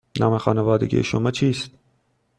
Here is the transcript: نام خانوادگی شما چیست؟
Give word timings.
نام 0.19 0.37
خانوادگی 0.37 1.03
شما 1.03 1.31
چیست؟ 1.31 1.71